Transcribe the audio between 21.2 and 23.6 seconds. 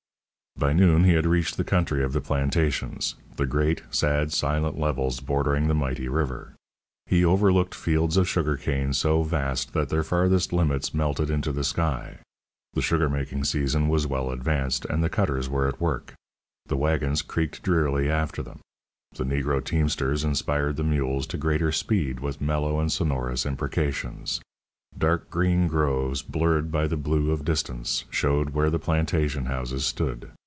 to greater speed with mellow and sonorous